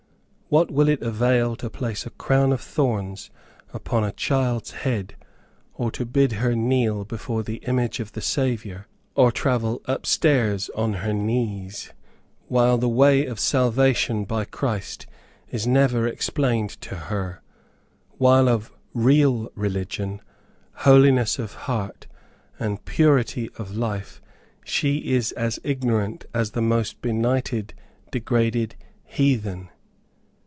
[0.53, 3.29] What will it avail to place a crown of thorns
[3.73, 5.15] upon a child's head,
[5.75, 8.85] or to bid her kneel before the image of the Saviour,
[9.15, 11.93] or travel up stairs on her knees,
[12.49, 15.07] while the way of salvation by Christ
[15.49, 17.41] is never explained to her;
[18.17, 20.19] while of real religion,
[20.83, 22.07] holiness of heart,
[22.59, 24.21] and purity of life
[24.65, 27.73] she is as ignorant as the most benighted,
[28.11, 28.75] degraded
[29.05, 29.69] heathen?